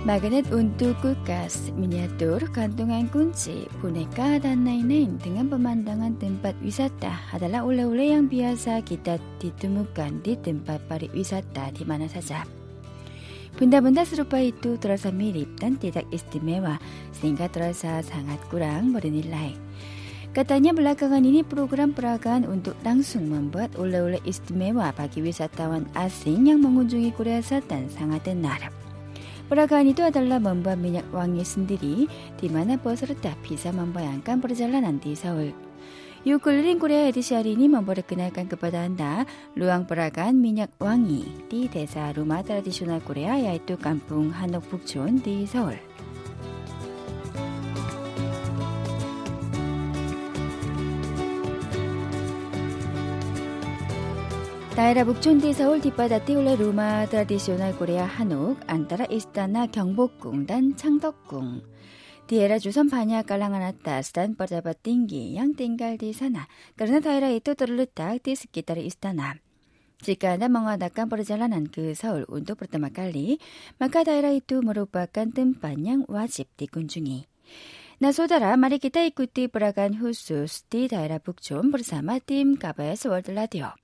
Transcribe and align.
Magnet 0.00 0.48
untuk 0.48 0.96
kulkas, 1.04 1.68
miniatur, 1.76 2.40
gantungan 2.56 3.04
kunci, 3.12 3.68
boneka, 3.84 4.40
dan 4.40 4.64
lain-lain 4.64 5.20
dengan 5.20 5.52
pemandangan 5.52 6.16
tempat 6.16 6.56
wisata 6.64 7.12
adalah 7.36 7.68
oleh-oleh 7.68 8.16
yang 8.16 8.24
biasa 8.24 8.80
kita 8.80 9.20
ditemukan 9.44 10.24
di 10.24 10.40
tempat 10.40 10.80
pariwisata 10.88 11.76
di 11.76 11.84
mana 11.84 12.08
saja. 12.08 12.48
Benda-benda 13.60 14.08
serupa 14.08 14.40
itu 14.40 14.80
terasa 14.80 15.12
mirip 15.12 15.60
dan 15.60 15.76
tidak 15.76 16.08
istimewa 16.08 16.80
sehingga 17.20 17.52
terasa 17.52 18.00
sangat 18.00 18.40
kurang 18.48 18.96
bernilai. 18.96 19.52
Katanya 20.32 20.72
belakangan 20.72 21.20
ini 21.20 21.44
program 21.44 21.92
peragaan 21.92 22.48
untuk 22.48 22.72
langsung 22.88 23.28
membuat 23.28 23.76
oleh-oleh 23.76 24.24
istimewa 24.24 24.96
bagi 24.96 25.20
wisatawan 25.20 25.84
asing 25.92 26.48
yang 26.48 26.64
mengunjungi 26.64 27.12
Korea 27.12 27.44
Selatan 27.44 27.92
sangat 27.92 28.24
tenar. 28.24 28.79
Peragaan 29.50 29.90
itu 29.90 30.06
adalah 30.06 30.38
membuat 30.38 30.78
minyak 30.78 31.10
wangi 31.10 31.42
sendiri 31.42 32.06
di 32.38 32.46
mana 32.46 32.78
peserta 32.78 33.34
bisa 33.42 33.74
membayangkan 33.74 34.38
perjalanan 34.38 35.02
di 35.02 35.18
Seoul. 35.18 35.50
Yukulrin 36.22 36.78
Korea 36.78 37.10
edisi 37.10 37.34
hari 37.34 37.58
ini 37.58 37.66
memperkenalkan 37.66 38.46
kepada 38.46 38.86
Anda 38.86 39.26
ruang 39.58 39.90
peragaan 39.90 40.38
minyak 40.38 40.70
wangi 40.78 41.26
di 41.50 41.66
desa 41.66 42.14
rumah 42.14 42.46
tradisional 42.46 43.02
Korea 43.02 43.34
yaitu 43.42 43.74
Kampung 43.74 44.30
Hanok 44.30 44.62
Bukchon 44.70 45.18
di 45.18 45.42
Seoul. 45.50 45.82
Daerah 54.79 55.07
Bukchon 55.07 55.39
di 55.39 55.55
Seoul 55.55 55.79
뒷바다티 55.79 56.35
올해 56.35 56.59
루마 56.59 57.07
트라디셔널 57.07 57.79
코리아 57.79 58.03
한옥 58.03 58.59
antara 58.67 59.07
istana 59.07 59.71
경복궁 59.71 60.43
dan 60.43 60.75
Changdeokgung. 60.75 61.63
Di 62.27 62.43
era 62.43 62.59
Joseon 62.59 62.91
banyak 62.91 63.23
kalangan 63.23 63.63
atas 63.63 64.11
dan 64.11 64.35
pejabat 64.35 64.83
tinggi 64.83 65.37
yang 65.37 65.55
tinggal 65.55 65.95
di 65.95 66.11
sana 66.11 66.49
karena 66.75 66.99
daerah 66.99 67.31
itu 67.31 67.55
terletak 67.55 68.27
di 68.27 68.35
sekitar 68.35 68.75
istana. 68.83 69.39
Jika 70.03 70.35
Anda 70.35 70.51
mengadakan 70.51 71.07
perjalanan 71.07 71.71
ke 71.71 71.95
Seoul 71.95 72.27
untuk 72.27 72.59
pertama 72.59 72.91
kali, 72.91 73.39
maka 73.79 74.03
daerah 74.03 74.35
itu 74.35 74.59
merupakan 74.59 75.29
tempat 75.31 75.79
yang 75.79 76.03
wajib 76.11 76.51
dikunjungi. 76.59 77.23
Nah 78.03 78.11
saudara, 78.11 78.51
mari 78.59 78.83
kita 78.83 79.07
ikuti 79.07 79.47
peragaan 79.47 79.95
khusus 79.95 80.67
di 80.67 80.91
daerah 80.91 81.23
Bukchon 81.23 81.71
bersama 81.71 82.19
tim 82.19 82.59
KBS 82.59 83.07
World 83.07 83.31
Radio. 83.31 83.78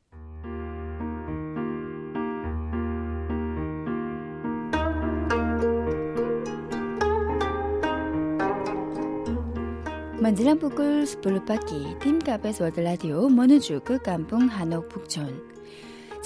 Menjelang 10.27 10.59
pukul 10.59 11.07
10 11.07 11.23
pagi, 11.47 11.95
tim 12.03 12.19
KBS 12.19 12.59
World 12.59 12.83
Radio 12.83 13.31
menuju 13.31 13.79
ke 13.87 14.03
kampung 14.03 14.51
Hanok 14.51 14.91
Bukchon. 14.91 15.31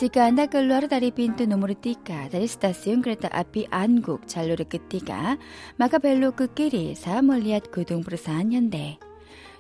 Jika 0.01 0.25
Anda 0.25 0.49
keluar 0.49 0.89
dari 0.89 1.13
pintu 1.13 1.45
nomor 1.45 1.77
3 1.77 2.33
dari 2.33 2.49
stasiun 2.49 3.05
kereta 3.05 3.29
api 3.29 3.69
Anguk 3.69 4.25
jalur 4.25 4.57
ketiga, 4.65 5.37
maka 5.77 6.01
belok 6.01 6.41
ke 6.41 6.47
kiri 6.49 6.97
saat 6.97 7.21
melihat 7.21 7.69
gedung 7.69 8.01
perusahaan 8.01 8.49
Hyundai. 8.49 8.97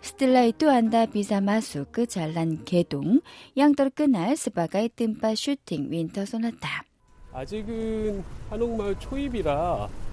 Setelah 0.00 0.48
itu 0.48 0.72
Anda 0.72 1.04
bisa 1.04 1.44
masuk 1.44 1.92
ke 1.92 2.02
jalan 2.08 2.64
Gedung 2.64 3.20
yang 3.52 3.76
terkenal 3.76 4.40
sebagai 4.40 4.88
tempat 4.88 5.36
syuting 5.36 5.92
Winter 5.92 6.24
Sonata. 6.24 6.88
아직은 7.36 8.24
한옥마을 8.48 8.98
초입이라 9.04 10.08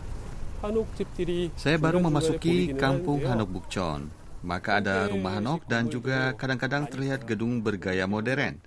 Saya 1.58 1.76
baru 1.80 1.98
memasuki 1.98 2.70
kampung 2.78 3.26
Hanok 3.26 3.50
Bukchon. 3.50 4.06
Maka 4.42 4.82
ada 4.82 5.06
rumah 5.06 5.38
Hanok 5.38 5.66
dan 5.70 5.86
juga 5.86 6.34
kadang-kadang 6.34 6.90
terlihat 6.90 7.26
gedung 7.26 7.62
bergaya 7.62 8.06
modern. 8.10 8.58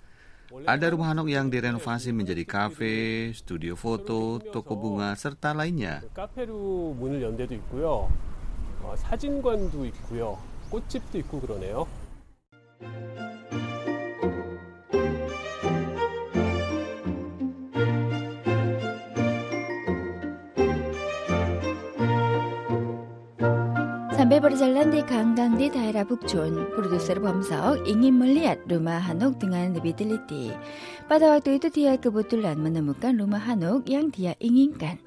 Ada 0.64 0.92
rumah 0.92 1.12
Hanok 1.12 1.28
yang 1.28 1.52
direnovasi 1.52 2.16
menjadi 2.16 2.44
kafe, 2.48 3.28
studio 3.36 3.76
foto, 3.76 4.40
toko 4.40 4.72
bunga, 4.72 5.12
serta 5.12 5.52
lainnya. 5.52 6.00
카페로 6.16 6.96
문을 6.96 7.20
연 7.20 7.36
데도 7.36 7.52
있고요. 7.54 8.08
어, 8.80 8.94
사진관도 8.96 9.84
있고요. 9.86 10.38
꽃집도 10.70 11.18
있고 11.18 11.40
그러네요. 11.40 11.84
Sambil 24.30 24.38
berjalan 24.38 24.94
di 24.94 25.02
kandang 25.02 25.58
di 25.58 25.66
daerah 25.66 26.06
Bukchon, 26.06 26.70
produser 26.78 27.18
Bomsok 27.18 27.82
ingin 27.90 28.14
melihat 28.14 28.62
rumah 28.70 29.02
Hanok 29.02 29.42
dengan 29.42 29.74
lebih 29.74 29.98
teliti. 29.98 30.54
Pada 31.10 31.34
waktu 31.34 31.58
itu 31.58 31.66
dia 31.74 31.98
kebetulan 31.98 32.54
menemukan 32.62 33.18
rumah 33.18 33.42
Hanok 33.42 33.90
yang 33.90 34.14
dia 34.14 34.38
inginkan. 34.38 35.02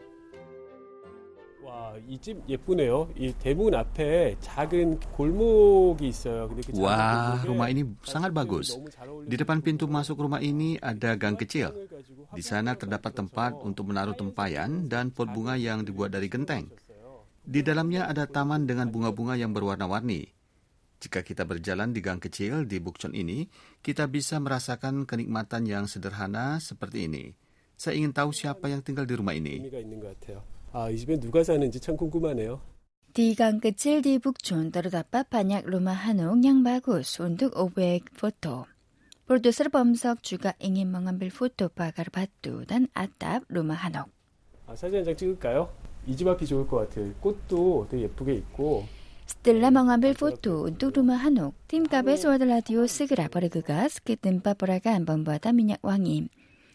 와, 1.63 1.95
이 2.09 2.17
집 2.19 2.41
예쁘네요. 2.49 3.07
이 3.15 3.31
대문 3.39 3.71
앞에 3.77 4.35
작은 4.41 4.99
골목이 5.15 6.09
있어요. 6.09 6.49
근데 6.49 6.61
그 6.67 6.73
작은 6.73 6.83
Wah, 6.83 7.39
골목에 7.39 7.47
rumah 7.47 7.67
ini 7.71 7.81
sangat 8.03 8.33
bagus. 8.35 8.75
너무 8.75 8.89
잘 8.91 9.07
어울리는 9.07 9.29
Di 9.31 9.35
depan 9.39 9.63
pintu 9.63 9.87
masuk 9.87 10.19
rumah 10.19 10.41
ini 10.43 10.75
ada 10.81 11.15
gang 11.15 11.39
kecil. 11.39 11.71
가지고 11.71 12.35
Di 12.35 12.43
sana 12.43 12.75
terdapat 12.75 13.15
tempat 13.15 13.55
untuk 13.63 13.87
menaruh 13.93 14.17
tempayan 14.17 14.91
dan 14.91 15.13
pot 15.13 15.31
bunga 15.31 15.55
yang 15.55 15.85
dibuat 15.87 16.11
dari 16.11 16.27
genteng. 16.27 16.67
Di 17.43 17.65
dalamnya 17.65 18.05
ada 18.05 18.29
taman 18.29 18.69
dengan 18.69 18.93
bunga-bunga 18.93 19.33
yang 19.33 19.55
berwarna-warni. 19.55 20.29
Jika 20.99 21.23
kita 21.23 21.47
berjalan 21.47 21.95
di 21.95 22.03
gang 22.03 22.19
kecil 22.19 22.67
di 22.67 22.77
Bukchon 22.83 23.15
ini, 23.15 23.47
kita 23.79 24.05
bisa 24.11 24.35
merasakan 24.37 25.07
kenikmatan 25.07 25.63
yang 25.63 25.87
sederhana 25.87 26.59
seperti 26.59 27.07
ini. 27.07 27.31
Saya 27.79 27.95
ingin 27.95 28.11
tahu 28.11 28.35
siapa 28.35 28.67
yang 28.67 28.83
tinggal 28.83 29.07
di 29.07 29.15
rumah 29.15 29.31
ini. 29.31 29.63
의미가 29.63 29.79
있는 29.79 30.03
것 30.03 30.11
같아요. 30.19 30.43
아, 30.75 30.91
이 30.91 30.97
집에 30.99 31.17
누가 31.17 31.41
사는지 31.41 31.79
참 31.79 31.95
궁금하네요. 31.95 32.59
Di 33.15 33.33
gang 33.33 33.57
kecil 33.63 34.03
di 34.03 34.19
Bukchon 34.19 34.69
terdapat 34.69 35.31
banyak 35.31 35.65
rumah 35.65 35.97
Hanok 35.97 36.43
yang 36.43 36.61
bagus 36.61 37.17
untuk 37.23 37.55
objek 37.55 38.11
foto. 38.13 38.67
Produser 39.25 39.71
Bomsok 39.71 40.21
juga 40.21 40.53
ingin 40.59 40.91
mengambil 40.91 41.31
foto 41.31 41.71
pagar 41.71 42.11
batu 42.11 42.67
dan 42.67 42.91
atap 42.93 43.47
rumah 43.47 43.79
Hanok. 43.79 44.11
아, 44.67 44.75
사진 44.75 44.99
한 44.99 45.05
장 45.07 45.15
찍을까요? 45.15 45.71
이 46.06 46.16
집 46.16 46.28
앞이 46.28 46.46
좋을 46.46 46.66
것 46.66 46.88
같아요. 46.88 47.12
꽃도 47.20 47.88
되게 47.90 48.04
예쁘게 48.04 48.34
있고 48.34 48.84
Setelah 49.24 49.72
mengambil 49.72 50.12
foto 50.12 50.68
untuk 50.68 51.00
rumah 51.00 51.16
Hanok, 51.16 51.56
tim 51.64 51.88
KBS 51.88 52.28
World 52.28 52.44
Radio 52.44 52.84
segera 52.84 53.32
bergegas 53.32 53.96
ke 54.04 54.20
tempat 54.20 54.52
peragaan 54.60 55.08
pembuatan 55.08 55.56
minyak 55.56 55.80
wangi. 55.80 56.28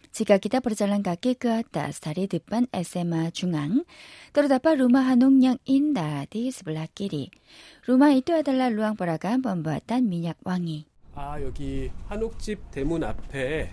Jika 0.09 0.41
kita 0.41 0.57
berjalan 0.57 1.05
kaki 1.05 1.37
ke 1.37 1.61
atas 1.61 2.01
dari 2.01 2.25
depan 2.25 2.65
SMA 2.73 3.29
Jungang, 3.29 3.85
terdapat 4.33 4.81
rumah 4.81 5.05
Hanok 5.05 5.33
yang 5.37 5.57
indah 5.69 6.25
di 6.25 6.49
sebelah 6.49 6.89
kiri. 6.89 7.29
Rumah 7.85 8.17
itu 8.17 8.33
adalah 8.33 8.73
ruang 8.73 8.97
peragaan 8.97 9.45
pembuatan 9.45 10.09
minyak 10.09 10.41
wangi. 10.41 10.89
아, 11.13 11.37
여기 11.41 11.91
한옥집 12.07 12.71
대문 12.71 13.03
앞에 13.03 13.69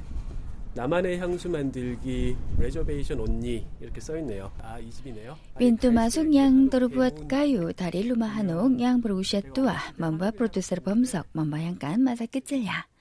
Pintu 5.56 5.88
masuk 5.88 6.28
yang 6.28 6.68
terbuat 6.68 7.24
kayu 7.24 7.72
dari 7.72 8.04
rumah 8.04 8.36
Hanok 8.36 8.76
yang 8.76 9.00
berusia 9.00 9.40
tua 9.40 9.80
membuat 9.96 10.36
produser 10.36 10.84
Bomsok 10.84 11.32
membayangkan 11.32 11.96
masa 12.04 12.28
kecilnya. 12.28 12.92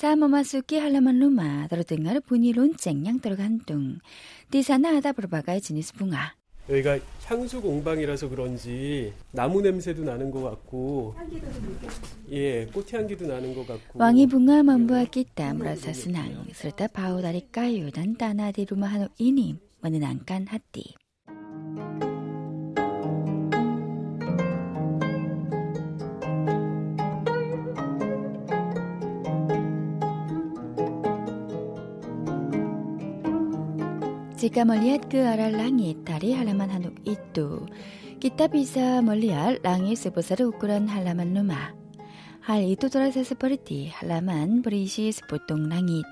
Saat 0.00 0.16
memasuki 0.16 0.80
halaman 0.80 1.20
rumah, 1.20 1.68
terdengar 1.68 2.24
bunyi 2.24 2.56
lonceng 2.56 3.04
yang 3.04 3.20
tergantung. 3.20 4.00
Di 4.48 4.64
sana 4.64 4.96
ada 4.96 5.12
berbagai 5.12 5.60
jenis 5.60 5.92
bunga. 5.92 6.39
여기가 6.68 6.98
향수 7.24 7.62
공방이라서 7.62 8.28
그런지 8.28 9.12
나무 9.30 9.62
냄새도 9.62 10.02
나는 10.02 10.30
것 10.30 10.42
같고 10.42 11.14
예, 12.30 12.66
꽃향기도 12.66 13.26
나는 13.26 13.54
것 13.54 13.66
같고 13.66 13.98
bunga 13.98 14.60
membuat 14.66 15.10
kita 15.14 15.54
merasa 15.54 15.94
senang, 15.94 16.46
serta 16.50 16.90
bau 16.90 17.22
dari 17.22 17.46
kayu 17.46 17.90
dan 17.94 18.18
tanah 18.18 18.50
di 18.50 18.66
rumah 18.66 18.90
Hanok 18.90 19.14
ini 19.18 19.54
menenangkan 19.82 20.50
hati. 20.50 20.98
Jika 34.39 34.67
melihat 34.67 35.07
ke 35.07 35.23
arah 35.23 35.47
langit 35.47 36.03
dari 36.03 36.35
halaman 36.35 36.67
Hanok 36.67 36.97
itu, 37.07 37.63
kita 38.19 38.51
bisa 38.51 38.99
melihat 38.99 39.63
langit 39.63 39.99
sebesar 40.01 40.43
ukuran 40.43 40.91
halaman 40.91 41.31
rumah. 41.31 41.71
Hal 42.43 42.61
itu 42.61 42.91
terasa 42.91 43.23
seperti 43.23 43.89
halaman 43.95 44.59
berisi 44.59 45.09
sepotong 45.09 45.71
langit. 45.71 46.03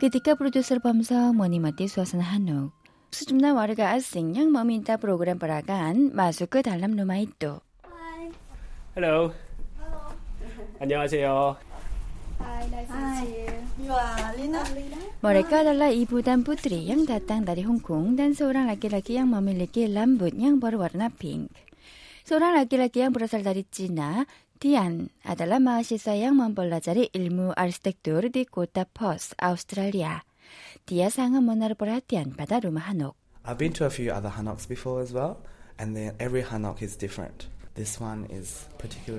Ketika 0.00 0.34
produser 0.34 0.80
Bamsa 0.80 1.30
menikmati 1.30 1.86
suasana 1.86 2.26
Hanok, 2.32 2.72
sejumlah 3.14 3.52
warga 3.54 3.94
asing 3.94 4.34
yang 4.34 4.50
meminta 4.50 4.98
program 4.98 5.38
peragaan 5.38 6.10
masuk 6.16 6.58
ke 6.58 6.58
dalam 6.66 6.96
rumah 6.98 7.22
itu. 7.22 7.60
Hello. 8.94 9.34
안녕하세요. 10.80 11.67
Hi, 12.39 12.63
nice 12.71 12.87
to 12.87 12.99
meet 12.99 13.31
you. 13.35 13.51
You 13.85 13.93
are 13.95 14.31
Lina? 14.35 14.63
Mereka 15.19 15.67
adalah 15.67 15.91
ibu 15.91 16.23
dan 16.23 16.47
putri 16.47 16.87
yang 16.87 17.03
datang 17.03 17.43
dari 17.43 17.67
Hong 17.67 17.83
Kong 17.83 18.15
dan 18.15 18.31
seorang 18.31 18.71
laki-laki 18.71 19.19
yang 19.19 19.35
memiliki 19.35 19.87
rambut 19.91 20.31
yang 20.35 20.63
berwarna 20.63 21.11
pink. 21.11 21.51
Seorang 22.23 22.55
laki-laki 22.55 23.03
yang 23.03 23.11
berasal 23.11 23.43
dari 23.43 23.67
Cina, 23.67 24.23
Tian, 24.59 25.11
adalah 25.27 25.59
mahasiswa 25.59 26.15
yang 26.15 26.39
mempelajari 26.39 27.11
ilmu 27.11 27.55
arsitektur 27.55 28.31
di 28.31 28.47
kota 28.47 28.87
Perth, 28.87 29.35
Australia. 29.39 30.23
Dia 30.87 31.11
sangat 31.11 31.43
menaruh 31.43 31.75
perhatian 31.75 32.35
pada 32.35 32.63
rumah 32.63 32.87
Hanok. 32.87 33.15
I've 33.43 33.57
been 33.57 33.73
to 33.79 33.87
a 33.87 33.93
few 33.93 34.11
other 34.11 34.29
hanoks 34.29 34.67
before 34.67 34.99
as 34.99 35.15
well, 35.15 35.39
and 35.79 35.95
then 35.95 36.15
every 36.19 36.43
hanok 36.43 36.83
is 36.83 36.99
different. 36.99 37.47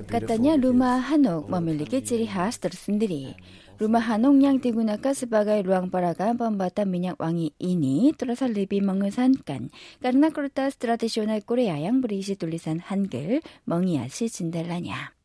Katanya 0.08 0.60
rumah 0.60 1.00
Hanok 1.00 1.48
memiliki 1.48 2.04
ciri 2.04 2.28
khas 2.28 2.60
tersendiri. 2.60 3.32
Rumah 3.80 4.04
Hanok 4.12 4.36
yang 4.36 4.60
digunakan 4.60 5.16
sebagai 5.16 5.64
ruang 5.64 5.88
peragaan 5.88 6.36
pembuatan 6.36 6.92
minyak 6.92 7.16
wangi 7.16 7.56
ini 7.56 8.12
terasa 8.12 8.44
lebih 8.44 8.84
mengesankan 8.84 9.72
karena 10.04 10.28
kertas 10.28 10.76
tradisional 10.76 11.40
Korea 11.40 11.80
yang 11.80 12.04
berisi 12.04 12.36
tulisan 12.36 12.84
Hangul 12.84 13.40
menghiasi 13.64 14.28
jendelanya. 14.28 15.16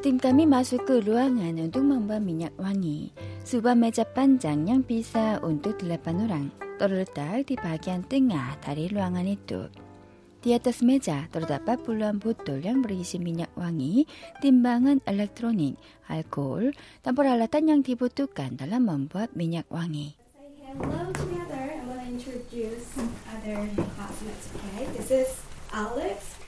Tim 0.00 0.18
kami 0.18 0.48
masuk 0.48 0.82
ke 0.86 1.04
ruangan 1.04 1.54
untuk 1.60 1.84
membuat 1.86 2.24
minyak 2.24 2.54
wangi. 2.58 3.14
Sebuah 3.44 3.76
meja 3.78 4.02
panjang 4.02 4.66
yang 4.66 4.80
bisa 4.82 5.38
untuk 5.44 5.78
delapan 5.78 6.26
orang 6.26 6.46
terletak 6.76 7.46
di 7.46 7.54
bagian 7.54 8.02
tengah 8.02 8.58
dari 8.58 8.90
ruangan 8.90 9.26
itu. 9.28 9.70
Di 10.44 10.52
atas 10.52 10.84
meja 10.84 11.24
terdapat 11.32 11.80
puluhan 11.80 12.20
botol 12.20 12.60
yang 12.60 12.84
berisi 12.84 13.16
minyak 13.16 13.48
wangi, 13.56 14.04
timbangan 14.44 15.00
elektronik, 15.08 15.80
alkohol, 16.12 16.76
dan 17.00 17.16
peralatan 17.16 17.64
yang 17.64 17.80
dibutuhkan 17.80 18.52
dalam 18.52 18.84
membuat 18.84 19.32
minyak 19.32 19.64
wangi. 19.72 20.12
Alex 25.74 26.43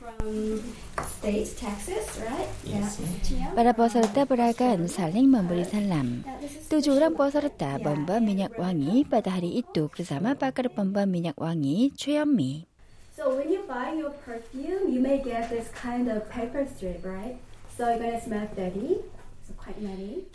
Para 3.56 3.72
peserta 3.74 4.22
beragam 4.22 4.86
saling 4.86 5.26
memberi 5.26 5.66
salam. 5.66 6.22
Tujuh 6.70 6.94
orang 6.94 7.18
peserta 7.18 7.78
bomba 7.82 8.22
minyak 8.22 8.54
wangi 8.54 9.02
pada 9.02 9.34
hari 9.34 9.58
itu 9.58 9.90
bersama 9.90 10.38
pakar 10.38 10.70
bomba 10.70 11.02
minyak 11.10 11.34
wangi 11.34 11.90
Chuyami. 11.98 12.70
So 13.16 13.34
when 13.34 13.50
you 13.50 13.66
buy 13.66 13.96
your 13.96 14.14
perfume, 14.22 14.92
you 14.92 15.02
may 15.02 15.18
get 15.18 15.50
this 15.50 15.72
kind 15.74 16.06
of 16.06 16.28
paper 16.30 16.68
strip, 16.68 17.02
right? 17.02 17.40
So 17.74 17.90
you're 17.90 17.98
gonna 17.98 18.22
smell 18.22 18.46
dirty. 18.54 19.02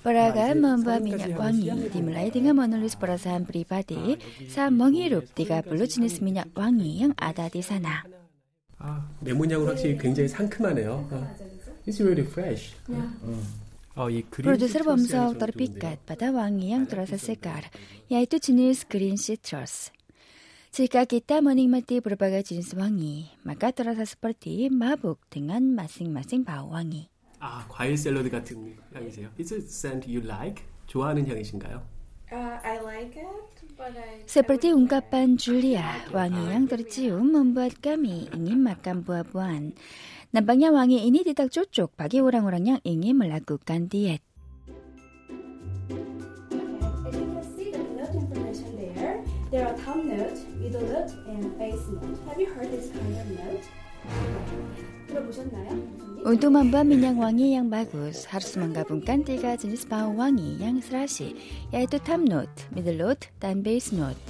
Peragaan 0.03 0.63
membuat 0.63 1.03
minyak 1.03 1.35
wangi 1.35 1.71
dimulai 1.91 2.31
dengan 2.31 2.59
menulis 2.59 2.95
perasaan 2.95 3.43
pribadi 3.43 4.19
saat 4.47 4.71
menghirup 4.71 5.27
30 5.35 5.67
jenis 5.67 6.23
minyak 6.23 6.51
wangi 6.55 7.07
yang 7.07 7.13
ada 7.19 7.51
di 7.51 7.59
sana. 7.59 8.20
아, 8.81 9.07
메모장은 9.21 9.67
확실히 9.67 9.97
굉장히 9.97 10.27
상큼하네요. 10.27 11.07
어. 11.11 11.37
It's 11.87 12.01
really 12.01 12.25
fresh. 12.25 12.73
어, 13.93 14.09
이 14.09 14.23
그린 14.23 14.45
Produser 14.49 14.81
시트러스 14.81 14.87
Bomsok 14.87 15.17
향이 15.17 15.33
좀 15.33 15.39
terpikat 15.39 15.97
좋은데요. 16.01 16.07
pada 16.07 16.25
wangi 16.31 16.71
yang 16.71 16.87
terasa 16.87 17.17
segar, 17.19 17.69
yaitu 18.09 18.39
jenis 18.39 18.87
green 18.87 19.17
citrus. 19.17 19.91
Jika 20.71 21.03
kita 21.03 21.43
menikmati 21.43 21.99
berbagai 21.99 22.47
jenis 22.47 22.71
wangi, 22.73 23.27
maka 23.43 23.75
terasa 23.75 24.07
seperti 24.07 24.71
mabuk 24.71 25.19
dengan 25.29 25.75
masing-masing 25.75 26.47
bau 26.47 26.71
wangi. 26.71 27.11
아, 27.43 27.65
과일 27.67 27.97
샐러드 27.97 28.29
같은 28.29 28.77
향이세요. 28.93 29.29
Is 29.37 29.53
it 29.53 29.67
scent 29.67 30.07
you 30.07 30.23
like? 30.25 30.63
좋아하는 30.87 31.27
향이신가요? 31.27 31.81
Uh, 32.31 32.57
I 32.63 32.79
like 32.79 33.19
it. 33.19 33.60
Seperti 34.29 34.71
ungkapan 34.71 35.35
Julia, 35.35 36.05
wangi 36.13 36.53
yang 36.53 36.69
tercium 36.69 37.35
membuat 37.35 37.81
kami 37.83 38.29
ingin 38.31 38.61
makan 38.63 39.03
buah-buahan. 39.03 39.75
Nampaknya 40.31 40.71
wangi 40.71 41.03
ini 41.03 41.25
tidak 41.27 41.51
cocok 41.51 41.99
bagi 41.99 42.23
orang-orang 42.23 42.77
yang 42.77 42.81
ingin 42.87 43.19
melakukan 43.19 43.91
diet. 43.91 44.23
There, 49.51 49.67
you? 54.47 54.70
Ya? 55.11 55.75
Untuk 56.21 56.53
membuat 56.53 56.85
minyak 56.85 57.17
wangi 57.17 57.57
yang 57.57 57.67
bagus, 57.67 58.29
harus 58.29 58.53
menggabungkan 58.53 59.25
tiga 59.25 59.57
jenis 59.57 59.89
bau 59.89 60.13
wangi 60.13 60.61
yang 60.61 60.77
serasi, 60.79 61.33
yaitu 61.73 61.97
top 61.99 62.21
note, 62.21 62.53
middle 62.71 62.95
note, 62.95 63.27
dan 63.41 63.65
base 63.65 63.89
note. 63.91 64.21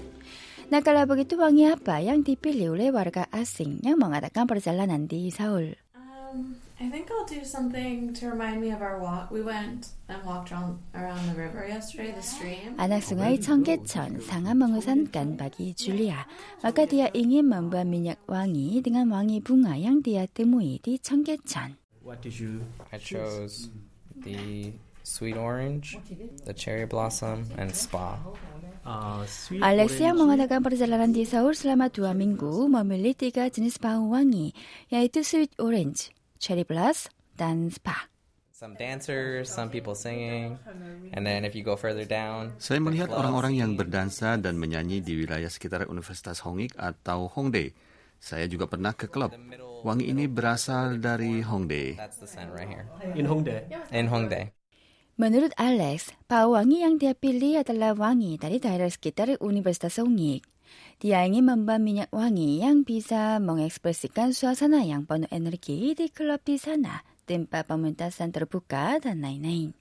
Nah, 0.72 0.80
kalau 0.80 1.04
begitu 1.04 1.36
wangi 1.36 1.68
apa 1.68 2.00
yang 2.00 2.24
dipilih 2.24 2.80
oleh 2.80 2.95
warga 2.95 3.28
asing 3.36 3.83
yang 3.83 4.00
mengatakan 4.00 4.48
perjalanan 4.48 5.04
di 5.04 5.28
Seoul? 5.28 5.75
Um, 5.92 6.56
I 6.81 6.93
think 6.93 7.08
I'll 7.08 7.25
do 7.25 7.40
something 7.40 8.12
to 8.20 8.28
remind 8.28 8.60
me 8.60 8.69
of 8.69 8.84
our 8.84 9.00
walk. 9.00 9.32
We 9.32 9.40
went 9.40 9.96
and 10.12 10.20
walked 10.28 10.52
around 10.52 10.76
around 10.93 11.25
the 11.25 11.32
river 11.32 11.64
yesterday, 11.64 12.12
the 12.12 12.20
stream. 12.20 12.76
Anak 12.76 13.00
sungai 13.00 13.40
청계천 13.40 14.20
sangat 14.20 14.52
mengesankan 14.60 15.40
bagi 15.40 15.72
Julia. 15.72 16.28
Maka 16.60 16.84
dia 16.84 17.08
ingin 17.16 17.48
membuat 17.48 17.88
minyak 17.88 18.20
wangi 18.28 18.84
dengan 18.84 19.08
wangi 19.08 19.40
bunga 19.40 19.72
yang 19.72 20.04
dia 20.04 20.28
temui 20.28 20.76
di 20.84 21.00
청계천. 21.00 21.81
What 22.04 22.20
did 22.20 22.37
you 22.37 22.60
I 22.93 23.00
chose 23.00 23.72
the 24.12 24.70
sweet 25.00 25.40
orange, 25.40 25.96
the 26.44 26.52
cherry 26.52 26.84
blossom, 26.84 27.48
and 27.56 27.72
spa. 27.72 28.20
아, 28.87 29.25
sweet 29.26 29.64
Alex 29.64 29.98
yang 29.98 30.15
orange. 30.15 30.44
mengadakan 30.44 30.60
perjalanan 30.60 31.10
di 31.10 31.24
Seoul 31.26 31.56
selama 31.58 31.91
dua 31.91 32.15
minggu 32.15 32.69
memilih 32.70 33.17
tiga 33.19 33.48
jenis 33.50 33.81
bau 33.81 34.12
wangi, 34.12 34.55
yaitu 34.93 35.26
sweet 35.26 35.50
orange, 35.58 36.15
cherry 36.42 36.66
blossom, 36.66 37.14
dan 37.38 37.69
spa. 37.69 38.10
Some 38.52 38.78
dancers, 38.78 39.50
some 39.50 39.74
people 39.74 39.98
singing, 39.98 40.54
and 41.14 41.26
then 41.26 41.42
if 41.42 41.57
you 41.57 41.66
go 41.66 41.74
further 41.74 42.06
down, 42.06 42.54
Saya 42.62 42.78
melihat 42.78 43.10
orang-orang 43.10 43.57
yang 43.57 43.74
berdansa 43.74 44.38
dan 44.38 44.54
menyanyi 44.54 45.02
di 45.02 45.18
wilayah 45.18 45.50
sekitar 45.50 45.90
Universitas 45.90 46.45
Hongik 46.45 46.78
atau 46.78 47.26
Hongdae. 47.26 47.74
Saya 48.21 48.45
juga 48.45 48.69
pernah 48.69 48.94
ke 48.94 49.10
klub. 49.10 49.33
Wangi 49.81 50.14
ini 50.14 50.30
berasal 50.30 51.02
dari 51.02 51.42
Hongdae. 51.42 51.98
That's 51.98 52.21
the 52.21 52.30
scent 52.30 52.54
right 52.54 52.69
here 52.69 52.86
In 53.18 53.26
Hongdae. 53.26 53.66
in 53.90 54.06
Hongdae. 54.14 54.54
Menurut 55.18 55.57
Alex, 55.57 56.14
bau 56.30 56.54
wangi 56.54 56.86
yang 56.86 57.02
dia 57.02 57.18
pilih 57.18 57.66
adalah 57.66 57.98
wangi 57.98 58.38
dari 58.38 58.62
daerah 58.62 58.94
sekitar 58.94 59.42
Universitas 59.42 59.98
Hongik. 59.98 60.45
Dia 61.01 61.25
ingin 61.25 61.49
membuat 61.49 61.81
minyak 61.81 62.13
wangi 62.13 62.61
yang 62.61 62.85
bisa 62.85 63.42
mengekspresikan 63.42 64.37
suasana 64.37 64.85
yang 64.85 65.09
penuh 65.09 65.25
energi 65.33 65.97
di 65.97 66.13
klub 66.13 66.45
di 66.45 66.61
sana, 66.61 67.01
tempat 67.25 67.66
pementasan 67.66 68.30
terbuka, 68.30 69.01
dan 69.01 69.25
lain-lain. 69.25 69.73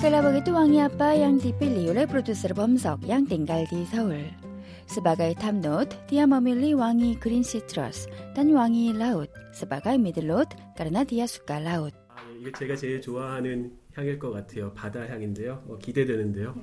Kalau 0.00 0.20
begitu 0.26 0.50
wangi 0.52 0.80
apa 0.84 1.16
yang 1.16 1.40
dipilih 1.40 1.96
oleh 1.96 2.04
produser 2.04 2.50
Bomsok 2.52 3.04
yang 3.08 3.24
tinggal 3.24 3.64
di 3.68 3.86
Seoul? 3.88 4.49
스바가의 4.94 5.36
탑노트, 5.36 6.06
디아 6.08 6.26
머밀리 6.26 6.72
왕이 6.72 7.20
그린 7.20 7.44
시트러스, 7.44 8.08
딴 8.34 8.52
왕이 8.52 8.94
라웃, 8.94 9.30
스바가의 9.54 9.98
미들롯, 9.98 10.48
까르나 10.76 11.04
디아 11.04 11.28
숙가 11.28 11.60
라웃. 11.60 11.94
이게 12.40 12.50
제가 12.50 12.74
제일 12.74 13.00
좋아하는 13.00 13.78
향일 13.94 14.18
것 14.18 14.32
같아요. 14.32 14.72
바다 14.74 15.06
향인데요. 15.06 15.62
어, 15.68 15.78
기대되는데요. 15.78 16.56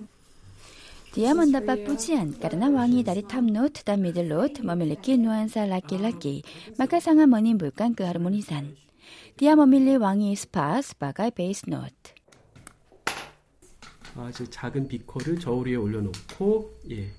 디아몬다 1.14 1.62
빠쁘지안 1.62 2.38
까르나 2.40 2.70
왕이 2.70 3.06
다리 3.06 3.22
탑노트 3.22 3.86
다 3.86 3.96
미들롯 3.96 4.62
머밀리키 4.62 5.18
누안사 5.18 5.66
라키 5.66 5.98
라키 5.98 6.44
마카상아 6.78 7.26
머니 7.26 7.54
물간 7.54 7.96
그 7.96 8.04
하르모니산 8.04 8.76
디아 9.38 9.56
머밀리 9.56 9.96
왕이 9.96 10.36
스파 10.36 10.80
스파가 10.82 11.32
베이스 11.32 11.68
노트 11.70 12.14
아, 14.16 14.30
이제 14.30 14.48
작은 14.48 14.88
비커를 14.88 15.40
저울 15.40 15.70
위에 15.70 15.76
올려놓고 15.76 16.82
예 16.92 17.10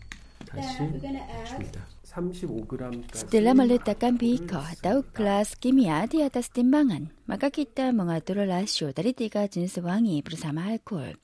Setelah 3.13 3.53
meletakkan 3.53 4.17
beaker 4.17 4.65
atau 4.81 5.05
gelas 5.13 5.57
kimia 5.57 6.09
di 6.09 6.25
atas 6.25 6.49
timbangan, 6.53 7.13
maka 7.29 7.53
kita 7.53 7.93
mengatur 7.93 8.45
rasio 8.45 8.93
dari 8.93 9.13
tiga 9.17 9.45
jenis 9.49 9.81
wangi 9.81 10.21
bersama 10.21 10.73
alkohol. 10.73 11.17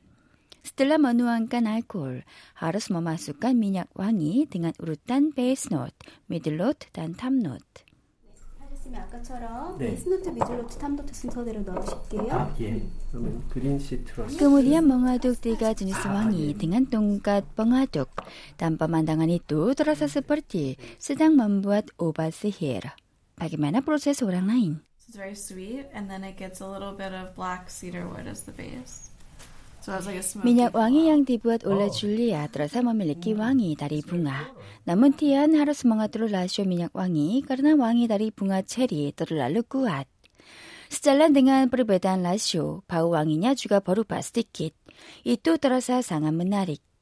Setelah 0.64 0.97
menuangkan 0.97 1.69
alkohol, 1.69 2.25
harus 2.57 2.88
memasukkan 2.88 3.52
minyak 3.52 3.93
wangi 3.93 4.49
dengan 4.49 4.73
urutan 4.81 5.28
base 5.28 5.69
note, 5.69 5.93
middle 6.33 6.57
note, 6.57 6.88
dan 6.97 7.12
top 7.12 7.37
note. 7.37 7.83
하셨으면 8.83 9.01
아까처럼 9.01 9.77
네. 9.77 9.88
베이스노트, 9.88 10.29
미들노트, 10.29 10.77
탐노트 10.77 11.13
순서대로 11.13 11.62
넣으실게요. 11.62 12.31
아, 12.31 12.55
예. 12.59 12.81
그러면 13.12 13.43
그린 13.50 13.79
시트러스. 13.79 14.38
Kemudian 14.38 14.86
mengaduk 14.86 15.39
tiga 15.39 15.74
jenis 15.74 16.00
wangi 16.05 16.53
dengan 16.53 16.86
tongkat 16.86 17.48
pengaduk 17.55 18.12
dan 18.59 18.77
pemandangan 18.77 19.29
itu 19.31 19.74
terasa 19.74 20.05
seperti 20.12 20.75
sedang 21.00 21.36
membuat 21.39 21.89
obat 21.98 22.36
sihir. 22.36 22.93
Bagaimana 23.39 23.79
proses 23.79 24.19
orang 24.19 24.45
lain? 24.51 24.71
It's 25.09 25.17
very 25.17 25.33
sweet, 25.33 25.89
and 25.89 26.05
then 26.05 26.21
it 26.21 26.38
gets 26.38 26.62
a 26.62 26.67
little 26.69 26.93
bit 26.93 27.15
of 27.15 27.33
black 27.33 27.71
cedar 27.71 28.05
wood 28.05 28.29
as 28.29 28.45
the 28.45 28.53
base. 28.53 29.09
Minyak 30.44 30.72
wangi 30.72 31.12
yang 31.12 31.28
dibuat 31.28 31.68
oleh 31.68 31.92
Julia 31.92 32.48
terasa 32.48 32.80
memiliki 32.80 33.36
wangi 33.36 33.76
dari 33.76 34.00
bunga. 34.00 34.48
Namun 34.88 35.12
Tian 35.12 35.52
harus 35.56 35.84
mengatur 35.84 36.28
rasio 36.28 36.64
minyak 36.64 36.96
wangi 36.96 37.44
karena 37.44 37.76
wangi 37.76 38.08
dari 38.08 38.32
bunga 38.32 38.64
ceri 38.64 39.12
terlalu 39.12 39.60
kuat. 39.64 40.08
Sejalan 40.88 41.34
dengan 41.34 41.66
perbedaan 41.68 42.22
rasio, 42.22 42.86
bau 42.86 43.12
wanginya 43.12 43.52
juga 43.58 43.82
berubah 43.82 44.22
sedikit. 44.22 44.72
Itu 45.26 45.58
terasa 45.58 46.00
sangat 46.06 46.32
menarik. 46.32 46.93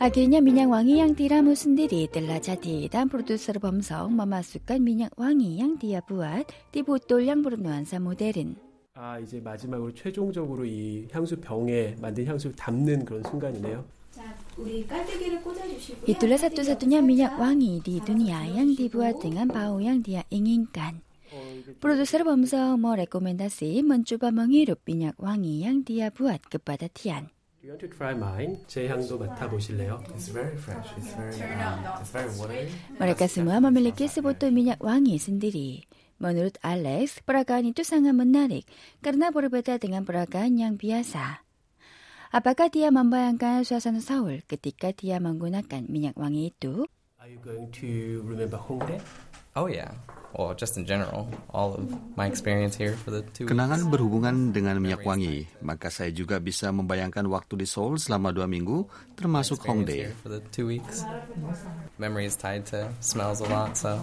아기냐 0.00 0.40
민양 0.42 0.70
왕이양디라 0.70 1.42
무슨디리? 1.42 2.08
뜰라자디다 2.12 3.06
프로듀서로 3.06 3.58
범성 3.58 4.14
마마숙간 4.14 4.84
민양 4.84 5.10
왕이양디야 5.16 6.02
부앗. 6.02 6.46
디보똘양 6.70 7.42
부르노안사 7.42 7.98
모델은? 7.98 8.54
아 8.94 9.18
이제 9.18 9.40
마지막으로 9.40 9.92
최종적으로 9.94 10.64
이 10.64 11.08
향수 11.10 11.36
병에 11.36 11.96
만든 12.00 12.26
향수 12.26 12.52
담는 12.52 13.04
그런 13.04 13.22
순간이네요. 13.24 13.84
자, 14.12 14.22
우리 14.56 14.86
깔때기를 14.86 15.42
꽂아주시고요. 15.42 16.04
이둘라 16.06 16.36
사뚜 16.36 16.62
사뚜냐 16.62 17.00
민양 17.00 17.40
왕이 17.40 17.80
디두니아 17.84 18.56
양디부아 18.56 19.14
등한 19.18 19.48
바오양디야 19.48 20.22
잉잉간. 20.30 21.00
프로듀서로 21.80 22.24
범성 22.24 22.80
뭐 22.80 22.94
레코멘다시 22.94 23.82
먼쭈바멍이 23.82 24.64
루비약 24.64 25.16
왕이 25.18 25.62
양디야 25.64 26.10
부앗 26.10 26.40
끝바다 26.48 26.86
티안. 26.94 27.28
Do 27.63 27.71
you 27.71 27.79
want 27.79 27.83
to 27.87 27.91
try 27.95 28.11
mine? 28.11 28.59
제 28.67 28.91
향도 28.91 29.17
맡아보실래요? 29.17 30.03
It's 30.11 30.27
very 30.27 30.59
fresh. 30.59 30.83
It's 30.99 31.15
very, 31.15 31.39
um, 31.63 31.79
it's 32.03 32.11
very 32.11 32.27
watery. 32.35 32.67
Mereka 32.99 33.31
semua 33.31 33.63
memiliki 33.63 34.11
sebotol 34.11 34.51
minyak 34.51 34.83
wangi 34.83 35.15
sendiri. 35.15 35.87
Menurut 36.19 36.59
Alex, 36.59 37.23
peragaan 37.23 37.71
itu 37.71 37.87
sangat 37.87 38.11
menarik 38.15 38.67
karena 38.99 39.31
berbeda 39.31 39.79
dengan 39.79 40.03
peragaan 40.03 40.59
yang 40.59 40.75
biasa. 40.75 41.43
Apakah 42.35 42.67
dia 42.67 42.91
membayangkan 42.91 43.63
suasana 43.63 44.03
Seoul 44.03 44.43
ketika 44.43 44.91
dia 44.91 45.23
menggunakan 45.23 45.87
minyak 45.87 46.19
wangi 46.19 46.51
itu? 46.51 46.83
Are 47.15 47.31
you 47.31 47.39
going 47.39 47.71
to 47.79 48.19
remember 48.27 48.59
Hongdae? 48.59 48.99
Oh 49.58 49.66
yeah. 49.66 49.90
Well, 50.38 50.54
just 50.54 50.78
in 50.78 50.86
general, 50.86 51.26
all 51.50 51.74
of 51.74 51.90
my 52.14 52.30
experience 52.30 52.78
here 52.78 52.94
for 52.94 53.10
the 53.10 53.26
two 53.34 53.50
Kenangan 53.50 53.82
weeks. 53.82 53.90
berhubungan 53.90 54.54
dengan 54.54 54.78
minyak 54.78 55.02
wangi, 55.02 55.50
maka 55.58 55.90
saya 55.90 56.14
juga 56.14 56.38
bisa 56.38 56.70
membayangkan 56.70 57.26
waktu 57.26 57.58
di 57.58 57.66
Seoul 57.66 57.98
selama 57.98 58.30
dua 58.30 58.46
minggu, 58.46 58.86
termasuk 59.18 59.58
Hongdae. 59.66 60.14
here 60.14 60.16
for 60.22 60.30
the 60.30 60.38
two 60.54 60.70
weeks. 60.70 61.02
Memory 61.98 62.30
is 62.30 62.38
tied 62.38 62.70
to 62.70 62.86
smells 63.02 63.42
a 63.42 63.50
lot, 63.50 63.74
so 63.74 63.98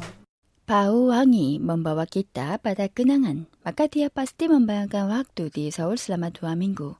Bau 0.65 1.13
wangi 1.13 1.61
membawa 1.61 2.03
kita 2.09 2.57
pada 2.59 2.89
kenangan, 2.91 3.47
maka 3.63 3.85
dia 3.87 4.11
pasti 4.11 4.49
membayangkan 4.51 5.07
waktu 5.07 5.53
di 5.53 5.69
Seoul 5.71 5.95
selama 5.95 6.35
dua 6.35 6.57
minggu. 6.57 6.99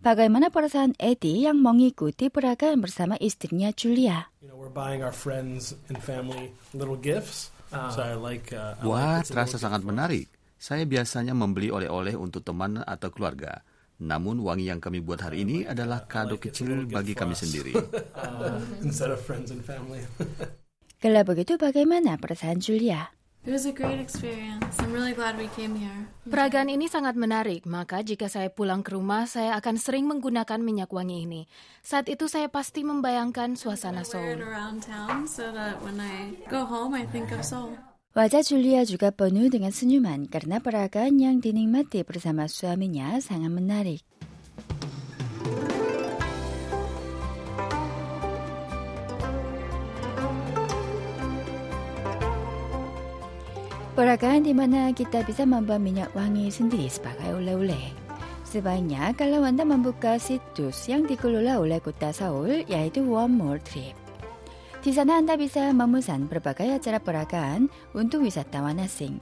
Bagaimana 0.00 0.48
perasaan 0.48 0.96
Eddie 0.96 1.44
yang 1.44 1.60
mengikuti 1.60 2.32
peragaan 2.32 2.80
bersama 2.80 3.14
istrinya 3.20 3.68
Julia? 3.70 4.32
You 4.40 4.48
know, 4.48 4.56
we're 4.58 4.72
buying 4.72 5.04
our 5.04 5.12
friends 5.12 5.76
and 5.92 6.00
family 6.00 6.50
little 6.72 6.96
gifts. 6.98 7.52
So 7.92 8.00
I 8.04 8.14
like. 8.16 8.52
Uh, 8.52 8.76
Wah, 8.84 9.20
terasa 9.24 9.56
sangat 9.56 9.82
menarik. 9.84 10.28
Saya 10.56 10.88
biasanya 10.88 11.36
membeli 11.36 11.68
oleh-oleh 11.68 12.16
untuk 12.16 12.40
teman 12.40 12.80
atau 12.80 13.12
keluarga. 13.12 13.60
Namun 13.96 14.44
wangi 14.44 14.68
yang 14.68 14.80
kami 14.80 15.00
buat 15.00 15.24
hari 15.24 15.48
ini 15.48 15.64
adalah 15.64 16.04
kado 16.04 16.36
kecil 16.36 16.84
bagi 16.84 17.16
kami 17.16 17.32
sendiri. 17.32 17.72
instead 18.86 19.08
of 19.08 19.20
friends 19.20 19.48
and 19.48 19.64
family. 19.64 20.04
Kalau 21.02 21.22
begitu 21.28 21.56
bagaimana 21.60 22.16
perasaan 22.16 22.60
Julia? 22.60 23.15
It 23.46 23.54
was 23.54 23.62
a 23.62 23.70
great 23.70 24.02
experience. 24.02 24.74
I'm 24.82 24.90
really 24.90 25.14
glad 25.14 25.38
we 25.38 25.46
came 25.54 25.78
here. 25.78 26.10
Peragaan 26.26 26.66
ini 26.66 26.90
sangat 26.90 27.14
menarik, 27.14 27.62
maka 27.62 28.02
jika 28.02 28.26
saya 28.26 28.50
pulang 28.50 28.82
ke 28.82 28.90
rumah, 28.90 29.30
saya 29.30 29.54
akan 29.54 29.78
sering 29.78 30.10
menggunakan 30.10 30.58
minyak 30.58 30.90
wangi 30.90 31.30
ini. 31.30 31.46
Saat 31.78 32.10
itu 32.10 32.26
saya 32.26 32.50
pasti 32.50 32.82
membayangkan 32.82 33.54
suasana 33.54 34.02
I 34.02 34.10
wear 34.10 34.34
it 34.34 34.42
Seoul. 34.42 34.50
around 34.50 34.78
town 34.82 35.30
so 35.30 35.54
that 35.54 35.78
when 35.86 36.02
I 36.02 36.34
go 36.50 36.66
home, 36.66 36.98
I 36.98 37.06
think 37.06 37.30
of 37.30 37.46
Seoul. 37.46 37.78
Wajah 38.18 38.42
Julia 38.42 38.82
juga 38.82 39.14
penuh 39.14 39.46
dengan 39.46 39.70
senyuman 39.70 40.26
karena 40.26 40.58
peragaan 40.58 41.14
yang 41.22 41.38
dinikmati 41.38 42.02
bersama 42.02 42.50
suaminya 42.50 43.14
sangat 43.22 43.54
menarik. 43.54 44.02
Peragaan 53.96 54.44
di 54.44 54.52
mana 54.52 54.92
kita 54.92 55.24
bisa 55.24 55.48
membuat 55.48 55.80
minyak 55.80 56.12
wangi 56.12 56.52
sendiri 56.52 56.84
sebagai 56.84 57.32
oleh-oleh. 57.32 57.96
Sebaiknya 58.44 59.16
kalau 59.16 59.40
Anda 59.40 59.64
membuka 59.64 60.20
situs 60.20 60.84
yang 60.84 61.08
dikelola 61.08 61.56
oleh 61.56 61.80
kota 61.80 62.12
Seoul 62.12 62.68
yaitu 62.68 63.08
One 63.08 63.32
More 63.32 63.56
Trip. 63.56 63.96
Di 64.84 64.92
sana 64.92 65.16
Anda 65.16 65.40
bisa 65.40 65.72
memesan 65.72 66.28
berbagai 66.28 66.76
acara 66.76 67.00
peragaan 67.00 67.72
untuk 67.96 68.28
wisatawan 68.28 68.84
asing. 68.84 69.16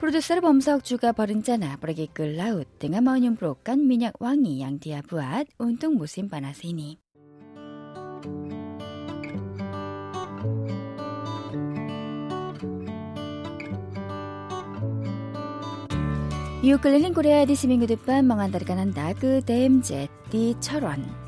Produser 0.00 0.40
Bomsok 0.40 0.80
juga 0.80 1.12
berencana 1.12 1.76
pergi 1.76 2.08
ke 2.08 2.32
laut 2.32 2.64
dengan 2.80 3.04
menyemprotkan 3.04 3.84
minyak 3.84 4.16
wangi 4.16 4.64
yang 4.64 4.80
dia 4.80 5.04
buat 5.04 5.44
untuk 5.60 5.92
musim 5.92 6.32
panas 6.32 6.64
ini. 6.64 7.03
이웃 16.64 16.80
끌린 16.80 17.04
흰코리아 17.04 17.44
디스밍그드반 17.44 18.26
망한다리가 18.26 18.74
난다. 18.74 19.12
그 19.20 19.42
댐제 19.44 20.08
디철원. 20.30 21.23